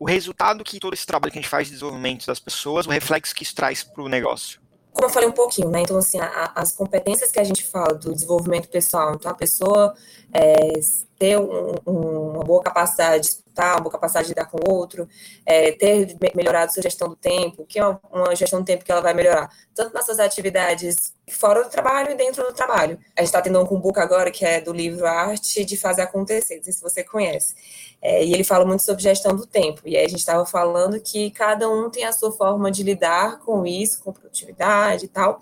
o 0.00 0.06
resultado 0.06 0.64
que 0.64 0.80
todo 0.80 0.94
esse 0.94 1.04
trabalho 1.04 1.30
que 1.30 1.38
a 1.38 1.42
gente 1.42 1.50
faz 1.50 1.66
de 1.66 1.74
desenvolvimento 1.74 2.26
das 2.26 2.40
pessoas, 2.40 2.86
o 2.86 2.90
reflexo 2.90 3.34
que 3.34 3.42
isso 3.42 3.54
traz 3.54 3.84
para 3.84 4.02
o 4.02 4.08
negócio? 4.08 4.58
Como 4.92 5.06
eu 5.06 5.10
falei 5.10 5.28
um 5.28 5.32
pouquinho, 5.32 5.68
né? 5.68 5.82
Então, 5.82 5.98
assim, 5.98 6.18
a, 6.18 6.52
as 6.54 6.72
competências 6.72 7.30
que 7.30 7.38
a 7.38 7.44
gente 7.44 7.62
fala 7.64 7.94
do 7.94 8.14
desenvolvimento 8.14 8.68
pessoal, 8.68 9.14
então 9.14 9.30
a 9.30 9.34
pessoa 9.34 9.94
é, 10.32 10.72
ter 11.18 11.38
um, 11.38 11.74
um, 11.86 12.30
uma 12.30 12.44
boa 12.44 12.62
capacidade 12.62 13.28
uma 13.58 13.80
boa 13.80 13.92
capacidade 13.92 14.26
de 14.26 14.32
lidar 14.32 14.46
com 14.46 14.58
o 14.58 14.74
outro, 14.74 15.08
é, 15.44 15.72
ter 15.72 16.16
melhorado 16.34 16.72
sua 16.72 16.82
gestão 16.82 17.08
do 17.08 17.16
tempo, 17.16 17.66
que 17.66 17.78
é 17.78 17.84
uma 17.84 18.34
gestão 18.34 18.60
do 18.60 18.64
tempo 18.64 18.84
que 18.84 18.92
ela 18.92 19.00
vai 19.00 19.14
melhorar, 19.14 19.50
tanto 19.74 19.94
nas 19.94 20.04
suas 20.04 20.18
atividades 20.18 21.14
fora 21.30 21.62
do 21.62 21.70
trabalho 21.70 22.10
e 22.10 22.14
dentro 22.14 22.44
do 22.44 22.52
trabalho. 22.52 22.98
A 23.16 23.20
gente 23.20 23.28
está 23.28 23.40
tendo 23.40 23.60
um 23.60 23.66
cumbuca 23.66 24.02
agora, 24.02 24.30
que 24.30 24.44
é 24.44 24.60
do 24.60 24.72
livro 24.72 25.06
Arte 25.06 25.64
de 25.64 25.76
Fazer 25.76 26.02
Acontecer, 26.02 26.56
não 26.56 26.64
sei 26.64 26.72
se 26.72 26.82
você 26.82 27.04
conhece. 27.04 27.54
É, 28.02 28.24
e 28.24 28.32
ele 28.32 28.44
fala 28.44 28.64
muito 28.64 28.82
sobre 28.82 29.02
gestão 29.02 29.36
do 29.36 29.46
tempo. 29.46 29.82
E 29.84 29.96
aí 29.96 30.04
a 30.04 30.08
gente 30.08 30.20
estava 30.20 30.44
falando 30.46 31.00
que 31.00 31.30
cada 31.30 31.68
um 31.68 31.90
tem 31.90 32.04
a 32.04 32.12
sua 32.12 32.32
forma 32.32 32.70
de 32.70 32.82
lidar 32.82 33.40
com 33.40 33.66
isso, 33.66 34.02
com 34.02 34.12
produtividade 34.12 35.04
e 35.04 35.08
tal. 35.08 35.40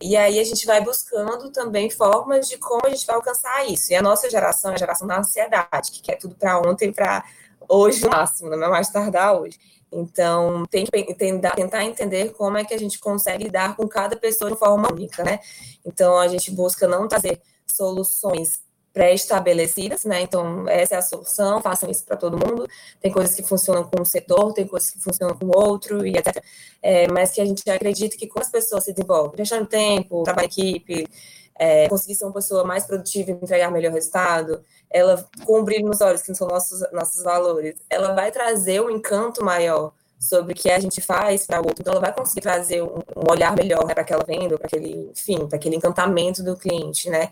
E 0.00 0.16
aí 0.16 0.38
a 0.38 0.44
gente 0.44 0.66
vai 0.66 0.82
buscando 0.82 1.50
também 1.50 1.90
formas 1.90 2.48
de 2.48 2.58
como 2.58 2.86
a 2.86 2.90
gente 2.90 3.06
vai 3.06 3.16
alcançar 3.16 3.66
isso. 3.66 3.92
E 3.92 3.96
a 3.96 4.02
nossa 4.02 4.28
geração 4.28 4.72
é 4.72 4.74
a 4.74 4.78
geração 4.78 5.06
da 5.06 5.18
ansiedade, 5.18 5.90
que 5.90 6.02
quer 6.02 6.16
tudo 6.16 6.34
para 6.34 6.58
ontem, 6.58 6.92
para 6.92 7.24
hoje 7.68 8.02
no 8.02 8.10
máximo, 8.10 8.50
não 8.50 8.66
é 8.66 8.70
mais 8.70 8.90
tardar 8.90 9.40
hoje. 9.40 9.58
Então, 9.90 10.64
tem 10.66 10.84
que 10.84 11.14
tentar, 11.14 11.84
entender 11.84 12.32
como 12.32 12.58
é 12.58 12.64
que 12.64 12.74
a 12.74 12.78
gente 12.78 12.98
consegue 12.98 13.44
lidar 13.44 13.76
com 13.76 13.86
cada 13.86 14.16
pessoa 14.16 14.50
de 14.50 14.58
forma 14.58 14.92
única, 14.92 15.22
né? 15.22 15.38
Então, 15.84 16.18
a 16.18 16.26
gente 16.26 16.50
busca 16.50 16.88
não 16.88 17.06
trazer 17.06 17.40
soluções 17.66 18.63
pré-estabelecidas, 18.94 20.04
né? 20.04 20.22
Então, 20.22 20.68
essa 20.68 20.94
é 20.94 20.98
a 20.98 21.02
solução, 21.02 21.60
façam 21.60 21.90
isso 21.90 22.04
para 22.04 22.16
todo 22.16 22.38
mundo. 22.38 22.66
Tem 23.00 23.10
coisas 23.10 23.34
que 23.34 23.42
funcionam 23.42 23.82
com 23.82 24.00
um 24.00 24.04
setor, 24.04 24.54
tem 24.54 24.66
coisas 24.68 24.88
que 24.88 25.00
funcionam 25.00 25.36
com 25.36 25.48
outro, 25.48 26.06
e 26.06 26.16
etc. 26.16 26.42
É, 26.80 27.08
mas 27.08 27.32
que 27.32 27.40
a 27.40 27.44
gente 27.44 27.68
acredita 27.68 28.16
que 28.16 28.28
quando 28.28 28.44
as 28.44 28.50
pessoas 28.52 28.84
se 28.84 28.92
desenvolvem, 28.92 29.36
deixando 29.36 29.66
tempo, 29.66 30.22
trabalho 30.22 30.46
em 30.46 30.48
equipe, 30.48 31.08
é, 31.56 31.88
conseguir 31.88 32.14
ser 32.14 32.24
uma 32.24 32.32
pessoa 32.32 32.64
mais 32.64 32.84
produtiva 32.84 33.32
e 33.32 33.34
entregar 33.34 33.70
melhor 33.72 33.92
resultado, 33.92 34.62
ela, 34.88 35.28
com 35.44 35.58
um 35.60 35.64
brilho 35.64 35.86
nos 35.86 36.00
olhos, 36.00 36.22
que 36.22 36.32
são 36.32 36.46
nossos, 36.46 36.80
nossos 36.92 37.24
valores, 37.24 37.74
ela 37.90 38.14
vai 38.14 38.30
trazer 38.30 38.80
um 38.80 38.90
encanto 38.90 39.44
maior 39.44 39.92
sobre 40.20 40.52
o 40.52 40.56
que 40.56 40.70
a 40.70 40.78
gente 40.78 41.00
faz 41.00 41.46
para 41.46 41.60
o 41.60 41.66
outro. 41.66 41.80
Então, 41.80 41.92
ela 41.94 42.00
vai 42.00 42.14
conseguir 42.14 42.42
trazer 42.42 42.80
um, 42.80 42.94
um 43.16 43.30
olhar 43.30 43.56
melhor 43.56 43.84
né, 43.86 43.92
para 43.92 44.02
aquela 44.02 44.24
venda, 44.24 44.56
para 44.56 44.68
aquele, 44.68 45.10
enfim, 45.10 45.46
para 45.48 45.56
aquele 45.56 45.74
encantamento 45.74 46.44
do 46.44 46.56
cliente, 46.56 47.10
né? 47.10 47.30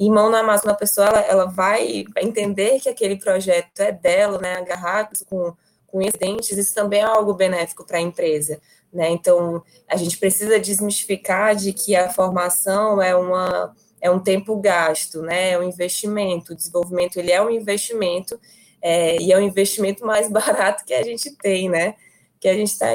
E 0.00 0.10
mão 0.10 0.30
na 0.30 0.42
massa, 0.42 0.66
uma 0.66 0.74
pessoa, 0.74 1.06
ela, 1.08 1.20
ela 1.20 1.44
vai 1.44 2.06
entender 2.22 2.80
que 2.80 2.88
aquele 2.88 3.16
projeto 3.16 3.80
é 3.80 3.92
dela, 3.92 4.38
né? 4.38 4.54
Agarrar 4.54 5.10
com, 5.28 5.54
com 5.86 5.98
os 5.98 6.12
dentes, 6.14 6.56
isso 6.56 6.74
também 6.74 7.00
é 7.00 7.04
algo 7.04 7.34
benéfico 7.34 7.84
para 7.84 7.98
a 7.98 8.00
empresa. 8.00 8.58
Né? 8.90 9.10
Então, 9.10 9.62
a 9.86 9.96
gente 9.96 10.16
precisa 10.16 10.58
desmistificar 10.58 11.54
de 11.54 11.74
que 11.74 11.94
a 11.94 12.08
formação 12.08 13.00
é, 13.02 13.14
uma, 13.14 13.76
é 14.00 14.10
um 14.10 14.18
tempo 14.18 14.56
gasto, 14.56 15.20
né? 15.20 15.50
é 15.50 15.58
um 15.58 15.62
investimento. 15.62 16.54
O 16.54 16.56
desenvolvimento 16.56 17.18
ele 17.18 17.30
é 17.30 17.42
um 17.42 17.50
investimento 17.50 18.40
é, 18.80 19.20
e 19.20 19.30
é 19.30 19.36
o 19.36 19.40
investimento 19.40 20.06
mais 20.06 20.28
barato 20.32 20.84
que 20.84 20.94
a 20.94 21.02
gente 21.02 21.30
tem, 21.36 21.68
né? 21.68 21.94
Que 22.40 22.48
a 22.48 22.54
gente 22.54 22.72
está, 22.72 22.86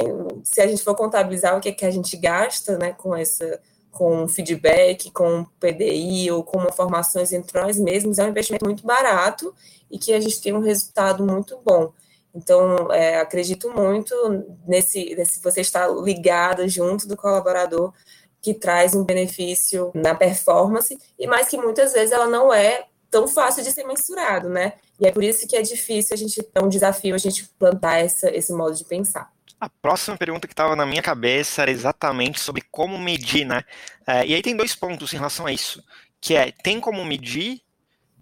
se 0.42 0.60
a 0.60 0.66
gente 0.66 0.82
for 0.82 0.96
contabilizar 0.96 1.56
o 1.56 1.60
que, 1.60 1.68
é 1.68 1.72
que 1.72 1.86
a 1.86 1.90
gente 1.90 2.16
gasta, 2.16 2.76
né, 2.76 2.92
com 2.92 3.14
essa, 3.14 3.60
com 3.96 4.28
feedback, 4.28 5.10
com 5.10 5.46
PDI 5.58 6.30
ou 6.30 6.44
com 6.44 6.60
formações 6.70 7.32
entre 7.32 7.58
nós 7.58 7.80
mesmos, 7.80 8.18
é 8.18 8.24
um 8.24 8.28
investimento 8.28 8.66
muito 8.66 8.86
barato 8.86 9.54
e 9.90 9.98
que 9.98 10.12
a 10.12 10.20
gente 10.20 10.38
tem 10.38 10.52
um 10.52 10.60
resultado 10.60 11.24
muito 11.24 11.58
bom. 11.64 11.90
Então, 12.34 12.92
é, 12.92 13.18
acredito 13.18 13.70
muito 13.70 14.14
nesse, 14.66 15.14
nesse 15.14 15.42
você 15.42 15.62
estar 15.62 15.88
ligado 15.88 16.68
junto 16.68 17.08
do 17.08 17.16
colaborador 17.16 17.94
que 18.42 18.52
traz 18.52 18.94
um 18.94 19.02
benefício 19.02 19.90
na 19.94 20.14
performance, 20.14 20.96
e 21.18 21.26
mais 21.26 21.48
que 21.48 21.56
muitas 21.56 21.94
vezes 21.94 22.12
ela 22.12 22.26
não 22.26 22.52
é 22.52 22.84
tão 23.10 23.26
fácil 23.26 23.64
de 23.64 23.72
ser 23.72 23.84
mensurado, 23.84 24.50
né? 24.50 24.74
E 25.00 25.06
é 25.06 25.10
por 25.10 25.24
isso 25.24 25.48
que 25.48 25.56
é 25.56 25.62
difícil 25.62 26.12
a 26.12 26.16
gente, 26.16 26.46
é 26.54 26.62
um 26.62 26.68
desafio 26.68 27.14
a 27.14 27.18
gente 27.18 27.48
plantar 27.58 27.98
essa, 27.98 28.28
esse 28.28 28.52
modo 28.52 28.76
de 28.76 28.84
pensar. 28.84 29.32
A 29.58 29.70
próxima 29.70 30.16
pergunta 30.16 30.46
que 30.46 30.52
estava 30.52 30.76
na 30.76 30.84
minha 30.84 31.02
cabeça 31.02 31.62
era 31.62 31.70
exatamente 31.70 32.38
sobre 32.40 32.62
como 32.70 32.98
medir, 32.98 33.46
né? 33.46 33.62
É, 34.06 34.26
e 34.26 34.34
aí 34.34 34.42
tem 34.42 34.54
dois 34.54 34.74
pontos 34.74 35.12
em 35.12 35.16
relação 35.16 35.46
a 35.46 35.52
isso, 35.52 35.82
que 36.20 36.36
é, 36.36 36.52
tem 36.52 36.78
como 36.78 37.02
medir 37.04 37.62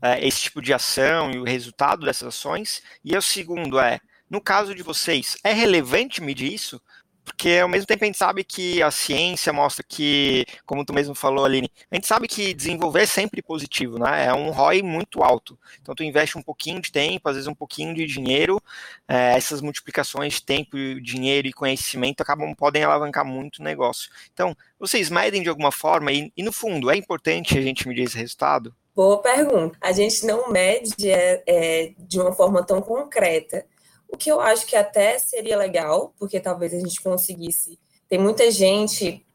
é, 0.01 0.25
esse 0.27 0.43
tipo 0.43 0.63
de 0.63 0.73
ação 0.73 1.33
e 1.33 1.39
o 1.39 1.45
resultado 1.45 2.07
dessas 2.07 2.29
ações. 2.29 2.83
E 3.05 3.17
o 3.17 3.23
segundo 3.23 3.81
é, 3.81 4.01
no 4.31 4.41
caso 4.41 4.75
de 4.75 4.83
vocês, 4.83 5.37
é 5.43 5.53
relevante 5.53 6.21
medir 6.21 6.53
isso? 6.53 6.81
Porque 7.25 7.59
ao 7.63 7.69
mesmo 7.69 7.87
tempo 7.87 8.05
a 8.05 8.07
gente 8.07 8.19
sabe 8.19 8.45
que 8.45 8.83
a 8.83 8.91
ciência 8.91 9.53
mostra 9.53 9.85
que, 9.87 10.45
como 10.67 10.85
tu 10.85 10.93
mesmo 10.93 11.15
falou, 11.15 11.45
Aline, 11.45 11.71
a 11.91 11.95
gente 11.95 12.07
sabe 12.07 12.29
que 12.29 12.53
desenvolver 12.53 13.03
é 13.03 13.07
sempre 13.07 13.41
positivo, 13.41 13.99
né? 13.99 14.27
É 14.27 14.35
um 14.35 14.51
ROI 14.51 14.83
muito 14.83 15.23
alto. 15.23 15.59
Então 15.81 15.95
tu 15.95 16.05
investe 16.05 16.37
um 16.37 16.43
pouquinho 16.43 16.81
de 16.81 16.93
tempo, 16.93 17.29
às 17.29 17.35
vezes 17.35 17.49
um 17.49 17.55
pouquinho 17.55 17.95
de 17.95 18.07
dinheiro, 18.07 18.61
é, 19.09 19.35
essas 19.37 19.61
multiplicações 19.61 20.35
de 20.35 20.43
tempo, 20.43 20.77
dinheiro 21.01 21.49
e 21.49 21.53
conhecimento 21.53 22.21
acabam 22.21 22.55
podem 22.55 22.85
alavancar 22.85 23.25
muito 23.25 23.59
o 23.59 23.65
negócio. 23.65 24.11
Então, 24.33 24.55
vocês 24.79 25.09
medem 25.09 25.43
de 25.43 25.49
alguma 25.49 25.73
forma 25.73 26.13
e, 26.13 26.33
e 26.37 26.43
no 26.43 26.53
fundo 26.53 26.91
é 26.91 26.97
importante 26.97 27.57
a 27.57 27.63
gente 27.63 27.89
medir 27.89 28.03
esse 28.03 28.19
resultado? 28.19 28.75
Boa 28.95 29.19
pergunta. 29.19 29.77
A 29.81 29.91
gente 29.91 30.25
não 30.25 30.51
mede 30.53 31.11
é, 31.11 31.43
é, 31.47 31.93
de 31.99 32.21
uma 32.21 32.33
forma 32.33 32.65
tão 32.65 32.81
concreta. 32.81 33.67
O 34.15 34.17
que 34.17 34.31
eu 34.31 34.41
acho 34.41 34.65
que 34.65 34.77
até 34.77 35.19
seria 35.19 35.59
legal, 35.59 36.15
porque 36.17 36.39
talvez 36.39 36.73
a 36.73 36.79
gente 36.79 37.03
conseguisse. 37.03 37.81
Tem 38.09 38.17
muita 38.17 38.49
gente, 38.49 39.27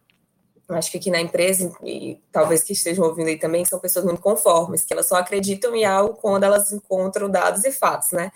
acho 0.70 0.90
que 0.90 0.98
aqui 0.98 1.12
na 1.12 1.20
empresa, 1.20 1.70
e 1.84 2.18
talvez 2.32 2.64
que 2.64 2.72
estejam 2.72 3.04
ouvindo 3.04 3.28
aí 3.28 3.38
também, 3.38 3.66
são 3.66 3.78
pessoas 3.78 4.06
muito 4.06 4.22
conformes, 4.22 4.86
que 4.86 4.94
elas 4.94 5.06
só 5.10 5.16
acreditam 5.18 5.76
em 5.76 5.84
algo 5.84 6.14
quando 6.14 6.46
elas 6.46 6.72
encontram 6.72 7.30
dados 7.30 7.66
e 7.66 7.74
fatos, 7.74 8.14
né? 8.14 8.32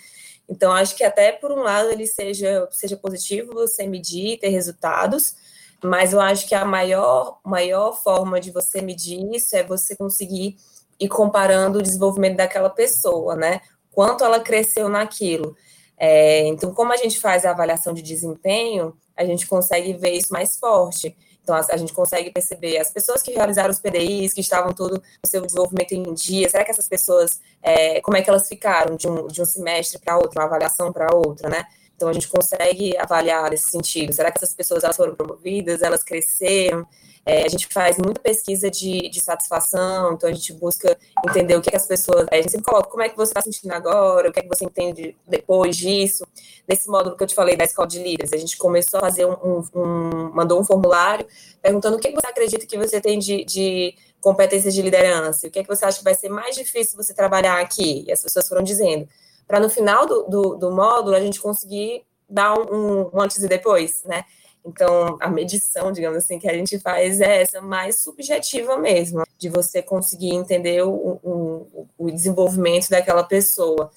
Então, 0.50 0.74
acho 0.74 0.98
que 0.98 1.06
até 1.06 1.32
por 1.32 1.50
um 1.50 1.62
lado 1.62 1.90
ele 1.90 2.06
seja, 2.06 2.68
seja 2.72 2.98
positivo 2.98 3.54
você 3.54 3.88
medir, 3.88 4.38
ter 4.38 4.50
resultados, 4.50 5.36
mas 5.82 6.12
eu 6.12 6.20
acho 6.20 6.46
que 6.46 6.54
a 6.54 6.66
maior, 6.66 7.40
maior 7.46 7.94
forma 7.94 8.42
de 8.42 8.52
você 8.52 8.82
medir 8.82 9.34
isso 9.34 9.56
é 9.56 9.64
você 9.64 9.96
conseguir 9.96 10.58
e 11.00 11.08
comparando 11.08 11.80
o 11.80 11.82
desenvolvimento 11.82 12.36
daquela 12.36 12.70
pessoa, 12.70 13.34
né? 13.34 13.62
Quanto 13.92 14.26
ela 14.26 14.42
cresceu 14.42 14.90
naquilo. 14.90 15.56
É, 15.98 16.48
então, 16.48 16.74
como 16.74 16.92
a 16.92 16.98
gente 16.98 17.20
faz 17.20 17.46
a 17.46 17.52
avaliação 17.52 17.94
de 17.94 18.02
desempenho, 18.02 18.96
a 19.16 19.24
gente 19.26 19.48
consegue 19.48 19.94
ver 19.94 20.12
isso 20.12 20.34
mais 20.34 20.58
forte. 20.58 21.16
Então, 21.44 21.56
a, 21.56 21.60
a, 21.60 21.78
gente 21.78 21.94
consegue 21.94 22.32
perceber 22.32 22.78
as 22.78 22.92
pessoas 22.92 23.22
que 23.22 23.32
realizaram 23.32 23.70
os 23.70 23.80
PDIs, 23.80 24.34
que 24.34 24.42
estavam 24.42 24.74
tudo 24.74 24.96
no 24.96 25.30
seu 25.30 25.42
desenvolvimento 25.42 25.92
em 25.92 26.14
dia, 26.14 26.50
será 26.50 26.64
que 26.64 26.72
essas 26.72 26.88
pessoas, 26.88 27.42
é, 27.62 28.00
como 28.02 28.16
é 28.16 28.22
que 28.22 28.30
elas 28.30 28.48
ficaram 28.48 28.96
de 28.96 29.08
um, 29.08 29.28
de 29.28 29.42
um 29.42 29.46
semestre 29.46 30.00
para 30.00 30.18
outro, 30.18 30.40
uma 30.40 30.46
avaliação 30.46 30.92
para 30.92 31.14
outra, 31.14 31.50
né? 31.50 31.66
Então, 32.04 32.10
a 32.10 32.14
gente 32.14 32.28
consegue 32.28 32.98
avaliar 32.98 33.50
nesse 33.50 33.72
sentido. 33.72 34.12
Será 34.12 34.30
que 34.30 34.38
essas 34.38 34.54
pessoas 34.54 34.84
elas 34.84 34.98
foram 34.98 35.16
promovidas, 35.16 35.82
elas 35.82 36.04
cresceram? 36.04 36.86
É, 37.26 37.46
a 37.46 37.48
gente 37.48 37.68
faz 37.68 37.98
muita 37.98 38.20
pesquisa 38.20 38.70
de, 38.70 39.08
de 39.08 39.24
satisfação, 39.24 40.12
então 40.12 40.30
a 40.30 40.34
gente 40.34 40.52
busca 40.52 40.98
entender 41.26 41.56
o 41.56 41.62
que, 41.62 41.70
que 41.70 41.78
as 41.78 41.88
pessoas. 41.88 42.28
A 42.30 42.36
gente 42.36 42.52
sempre 42.52 42.66
coloca 42.66 42.90
como 42.90 43.02
é 43.02 43.08
que 43.08 43.16
você 43.16 43.30
está 43.30 43.42
sentindo 43.42 43.72
agora, 43.72 44.30
o 44.30 44.34
que 44.34 44.42
é 44.42 44.44
que 44.44 44.50
você 44.50 44.66
entende 44.66 45.16
depois 45.26 45.78
disso. 45.78 46.28
Nesse 46.68 46.90
módulo 46.90 47.16
que 47.16 47.24
eu 47.24 47.28
te 47.28 47.34
falei 47.34 47.56
da 47.56 47.64
escola 47.64 47.88
de 47.88 48.00
líderes, 48.00 48.34
a 48.34 48.38
gente 48.38 48.58
começou 48.58 48.98
a 48.98 49.04
fazer 49.04 49.26
um, 49.26 49.38
um, 49.42 49.64
um 49.74 50.32
mandou 50.34 50.60
um 50.60 50.66
formulário 50.66 51.26
perguntando 51.62 51.96
o 51.96 52.00
que, 52.02 52.10
que 52.10 52.16
você 52.16 52.28
acredita 52.28 52.66
que 52.66 52.78
você 52.78 53.00
tem 53.00 53.18
de, 53.18 53.46
de 53.46 53.96
competências 54.20 54.74
de 54.74 54.82
liderança, 54.82 55.48
o 55.48 55.50
que 55.50 55.60
é 55.60 55.64
que 55.64 55.70
você 55.70 55.86
acha 55.86 56.00
que 56.00 56.04
vai 56.04 56.16
ser 56.16 56.28
mais 56.28 56.54
difícil 56.54 56.98
você 56.98 57.14
trabalhar 57.14 57.62
aqui. 57.62 58.04
E 58.06 58.12
as 58.12 58.22
pessoas 58.22 58.46
foram 58.46 58.62
dizendo. 58.62 59.08
Para 59.54 59.60
no 59.60 59.70
final 59.70 60.08
do, 60.08 60.24
do, 60.24 60.56
do, 60.56 60.72
módulo 60.72 61.16
a 61.16 61.20
gente 61.20 61.40
conseguir 61.40 62.04
dar 62.28 62.58
um, 62.58 63.12
um 63.14 63.22
antes 63.22 63.38
e 63.38 63.48
depois, 63.48 64.02
né? 64.04 64.26
Então, 64.66 65.16
a 65.22 65.30
medição, 65.30 65.92
digamos 65.92 66.18
assim, 66.18 66.40
que 66.40 66.50
a 66.50 66.54
gente 66.56 66.80
faz 66.80 67.22
é 67.22 67.44
essa 67.44 67.62
mais 67.62 68.02
subjetiva 68.02 68.80
mesmo, 68.80 69.22
de 69.38 69.50
você 69.50 69.84
conseguir 69.84 70.34
entender 70.34 70.82
o, 70.84 71.20
o, 71.24 71.88
o 72.00 72.10
desenvolvimento 72.10 72.90
daquela 72.90 73.24
pessoa. 73.24 73.92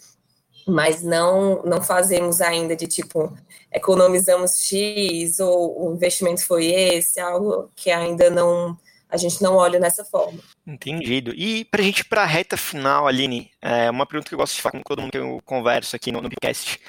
Mas 0.68 1.02
não, 1.02 1.62
não 1.62 1.80
fazemos 1.80 2.42
ainda 2.42 2.76
de 2.76 2.86
tipo, 2.86 3.34
economizamos 3.72 4.62
X 4.62 5.40
ou 5.40 5.88
o 5.88 5.94
investimento 5.94 6.44
foi 6.44 6.66
esse, 6.66 7.18
algo 7.18 7.70
que 7.74 7.90
ainda 7.90 8.28
não, 8.28 8.76
a 9.08 9.16
gente 9.16 9.42
não 9.42 9.56
olha 9.56 9.78
dessa 9.78 10.04
forma. 10.04 10.40
Entendido. 10.66 11.32
E 11.34 11.64
para 11.64 11.80
a 11.80 11.84
gente 11.84 12.00
ir 12.00 12.04
para 12.04 12.22
a 12.22 12.26
reta 12.26 12.56
final, 12.56 13.06
Aline, 13.06 13.50
é 13.62 13.90
uma 13.90 14.06
pergunta 14.06 14.28
que 14.28 14.34
eu 14.34 14.38
gosto 14.38 14.56
de 14.56 14.62
fazer 14.62 14.78
com 14.78 14.82
todo 14.82 15.00
mundo 15.00 15.12
que 15.12 15.18
eu 15.18 15.40
converso 15.44 15.94
aqui 15.94 16.10
no, 16.10 16.20
no 16.20 16.28
podcast. 16.28 16.80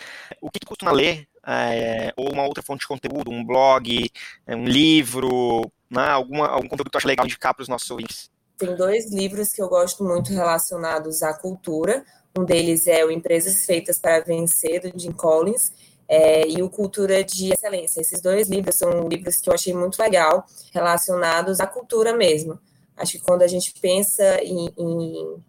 O 0.41 0.49
que 0.49 0.59
tu 0.59 0.67
costuma 0.67 0.91
ler 0.91 1.27
é, 1.45 2.13
ou 2.17 2.31
uma 2.31 2.43
outra 2.43 2.63
fonte 2.63 2.81
de 2.81 2.87
conteúdo, 2.87 3.31
um 3.31 3.45
blog, 3.45 4.11
é, 4.45 4.55
um 4.55 4.65
livro, 4.65 5.71
né, 5.89 6.09
alguma, 6.09 6.47
algum 6.47 6.67
conteúdo 6.67 6.85
que 6.85 6.91
tu 6.91 6.97
acha 6.97 7.07
legal 7.07 7.25
indicar 7.25 7.53
para 7.53 7.63
os 7.63 7.69
nossos 7.69 7.89
ouvintes? 7.89 8.29
Tem 8.57 8.75
dois 8.75 9.11
livros 9.11 9.53
que 9.53 9.61
eu 9.61 9.69
gosto 9.69 10.03
muito 10.03 10.33
relacionados 10.33 11.21
à 11.21 11.33
cultura. 11.33 12.03
Um 12.37 12.43
deles 12.43 12.87
é 12.87 13.05
o 13.05 13.11
Empresas 13.11 13.65
Feitas 13.65 13.99
para 13.99 14.23
Vencer, 14.23 14.81
do 14.81 14.99
Jim 14.99 15.11
Collins, 15.11 15.71
é, 16.07 16.47
e 16.47 16.61
o 16.61 16.69
Cultura 16.69 17.23
de 17.23 17.53
Excelência. 17.53 18.01
Esses 18.01 18.21
dois 18.21 18.47
livros 18.47 18.75
são 18.75 19.07
livros 19.07 19.37
que 19.37 19.49
eu 19.49 19.53
achei 19.53 19.73
muito 19.73 19.99
legal, 19.99 20.45
relacionados 20.73 21.59
à 21.59 21.67
cultura 21.67 22.15
mesmo. 22.15 22.59
Acho 22.95 23.13
que 23.13 23.19
quando 23.19 23.41
a 23.41 23.47
gente 23.47 23.73
pensa 23.79 24.41
em, 24.43 24.69
em, 24.77 25.43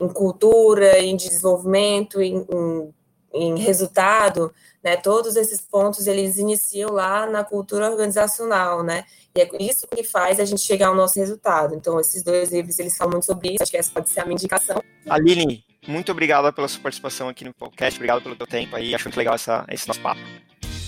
em 0.00 0.08
cultura, 0.08 0.98
em 0.98 1.16
desenvolvimento, 1.16 2.20
em, 2.20 2.46
em, 2.50 2.94
em 3.32 3.58
resultado, 3.58 4.52
né? 4.82 4.96
Todos 4.96 5.36
esses 5.36 5.60
pontos 5.60 6.06
eles 6.06 6.36
iniciam 6.36 6.90
lá 6.90 7.26
na 7.26 7.44
cultura 7.44 7.90
organizacional, 7.90 8.82
né? 8.82 9.04
E 9.34 9.40
é 9.40 9.48
isso 9.60 9.86
que 9.86 10.02
faz 10.02 10.38
a 10.40 10.44
gente 10.44 10.60
chegar 10.60 10.88
ao 10.88 10.94
nosso 10.94 11.18
resultado. 11.18 11.74
Então, 11.74 11.98
esses 12.00 12.22
dois 12.22 12.50
livros 12.50 12.78
eles 12.78 12.96
falam 12.96 13.12
muito 13.12 13.26
sobre 13.26 13.50
isso. 13.50 13.62
Acho 13.62 13.70
que 13.70 13.78
essa 13.78 13.92
pode 13.92 14.10
ser 14.10 14.20
a 14.20 14.24
minha 14.24 14.34
indicação. 14.34 14.82
Aline, 15.08 15.64
muito 15.86 16.12
obrigado 16.12 16.52
pela 16.52 16.68
sua 16.68 16.80
participação 16.80 17.28
aqui 17.28 17.44
no 17.44 17.52
podcast. 17.52 17.98
Obrigado 17.98 18.22
pelo 18.22 18.36
teu 18.36 18.46
tempo 18.46 18.76
aí. 18.76 18.94
Acho 18.94 19.04
muito 19.04 19.16
legal 19.16 19.34
essa, 19.34 19.64
esse 19.68 19.86
nosso 19.88 20.00
papo. 20.00 20.20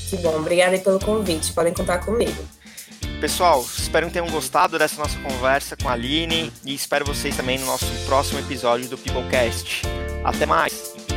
Que 0.09 0.17
bom. 0.19 0.37
Obrigada 0.37 0.79
pelo 0.79 1.01
convite. 1.01 1.53
Podem 1.53 1.73
contar 1.73 1.99
comigo. 1.99 2.47
Pessoal, 3.21 3.63
espero 3.63 4.07
que 4.07 4.13
tenham 4.13 4.29
gostado 4.29 4.79
dessa 4.79 5.01
nossa 5.01 5.19
conversa 5.21 5.77
com 5.77 5.89
a 5.89 5.93
Aline 5.93 6.53
e 6.65 6.75
espero 6.75 7.05
vocês 7.05 7.37
também 7.37 7.59
no 7.59 7.67
nosso 7.67 7.87
próximo 8.07 8.39
episódio 8.39 8.89
do 8.89 8.99
Peoplecast. 8.99 9.83
Até 10.23 10.47
mais! 10.47 11.14